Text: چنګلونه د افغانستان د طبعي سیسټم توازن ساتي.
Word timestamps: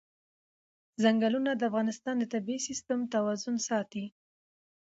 چنګلونه 1.01 1.51
د 1.55 1.61
افغانستان 1.69 2.15
د 2.19 2.23
طبعي 2.33 2.57
سیسټم 2.67 2.99
توازن 3.13 3.55
ساتي. 3.67 4.05